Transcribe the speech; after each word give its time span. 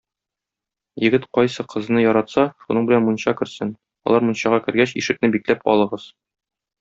Егет 1.03 1.27
кайсы 1.37 1.65
кызны 1.73 2.03
яратса, 2.05 2.45
шуның 2.63 2.87
белән 2.91 3.05
мунча 3.09 3.33
керсен, 3.41 3.75
алар 4.11 4.25
мунчага 4.31 4.61
кергәч, 4.69 4.95
ишекне 5.03 5.31
бикләп 5.37 5.63
алыгыз. 5.75 6.09